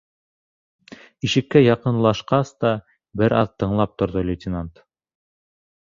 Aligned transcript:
Ишеккә 1.29 1.61
яҡынлашҡас 1.63 2.55
та, 2.65 2.73
бер 3.23 3.39
аҙ 3.43 3.55
тыңлап 3.61 3.97
торҙо 4.03 4.29
лейтенант. 4.33 4.87